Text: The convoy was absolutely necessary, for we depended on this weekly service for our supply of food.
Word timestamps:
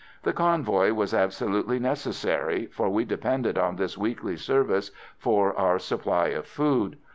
The 0.23 0.33
convoy 0.33 0.93
was 0.93 1.13
absolutely 1.13 1.77
necessary, 1.77 2.65
for 2.65 2.89
we 2.89 3.05
depended 3.05 3.55
on 3.59 3.75
this 3.75 3.99
weekly 3.99 4.35
service 4.35 4.89
for 5.19 5.55
our 5.55 5.77
supply 5.77 6.29
of 6.29 6.47
food. 6.47 6.97